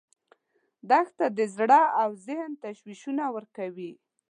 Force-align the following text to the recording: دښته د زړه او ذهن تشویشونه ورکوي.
دښته 0.89 1.25
د 1.37 1.39
زړه 1.55 1.81
او 2.01 2.09
ذهن 2.27 2.51
تشویشونه 2.63 3.23
ورکوي. 3.35 3.91